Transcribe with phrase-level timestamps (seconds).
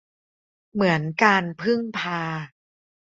[0.73, 2.21] เหมือน การ พึ่ง พา